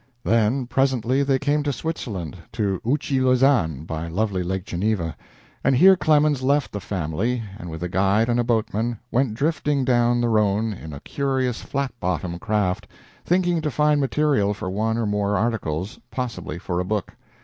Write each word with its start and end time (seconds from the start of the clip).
Then, 0.23 0.65
presently, 0.65 1.21
they 1.21 1.37
came 1.37 1.61
to 1.61 1.71
Switzerland, 1.71 2.35
to 2.53 2.81
Ouchy 2.83 3.19
Lausanne, 3.21 3.83
by 3.83 4.07
lovely 4.07 4.41
Lake 4.41 4.65
Geneva, 4.65 5.15
and 5.63 5.75
here 5.75 5.95
Clemens 5.95 6.41
left 6.41 6.71
the 6.71 6.79
family 6.79 7.43
and, 7.59 7.69
with 7.69 7.83
a 7.83 7.87
guide 7.87 8.27
and 8.27 8.39
a 8.39 8.43
boatman, 8.43 8.97
went 9.11 9.35
drifting 9.35 9.85
down 9.85 10.19
the 10.19 10.27
Rhone 10.27 10.73
in 10.73 10.91
a 10.91 11.01
curious, 11.01 11.61
flat 11.61 11.93
bottomed 11.99 12.41
craft, 12.41 12.87
thinking 13.23 13.61
to 13.61 13.69
find 13.69 14.01
material 14.01 14.55
for 14.55 14.71
one 14.71 14.97
or 14.97 15.05
more 15.05 15.37
articles, 15.37 15.99
possibly 16.09 16.57
for 16.57 16.79
a 16.79 16.83
book. 16.83 17.13